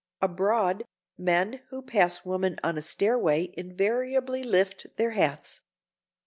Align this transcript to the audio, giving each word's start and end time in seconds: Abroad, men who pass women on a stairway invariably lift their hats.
Abroad, 0.19 0.83
men 1.15 1.61
who 1.69 1.83
pass 1.83 2.25
women 2.25 2.57
on 2.63 2.75
a 2.75 2.81
stairway 2.81 3.53
invariably 3.55 4.41
lift 4.41 4.87
their 4.97 5.11
hats. 5.11 5.61